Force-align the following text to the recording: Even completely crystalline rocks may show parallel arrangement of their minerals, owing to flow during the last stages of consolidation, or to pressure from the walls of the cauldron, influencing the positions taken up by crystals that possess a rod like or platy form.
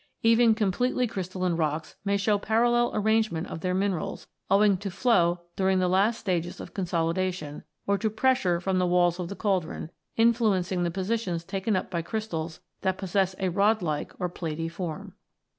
Even 0.23 0.55
completely 0.55 1.05
crystalline 1.05 1.53
rocks 1.55 1.95
may 2.03 2.17
show 2.17 2.39
parallel 2.39 2.89
arrangement 2.95 3.45
of 3.45 3.59
their 3.59 3.75
minerals, 3.75 4.25
owing 4.49 4.75
to 4.77 4.89
flow 4.89 5.41
during 5.55 5.77
the 5.77 5.87
last 5.87 6.17
stages 6.19 6.59
of 6.59 6.73
consolidation, 6.73 7.63
or 7.85 7.99
to 7.99 8.09
pressure 8.09 8.59
from 8.59 8.79
the 8.79 8.87
walls 8.87 9.19
of 9.19 9.27
the 9.29 9.35
cauldron, 9.35 9.91
influencing 10.17 10.81
the 10.81 10.89
positions 10.89 11.43
taken 11.43 11.75
up 11.75 11.91
by 11.91 12.01
crystals 12.01 12.61
that 12.81 12.97
possess 12.97 13.35
a 13.37 13.49
rod 13.49 13.83
like 13.83 14.11
or 14.19 14.27
platy 14.27 14.71
form. 14.71 15.13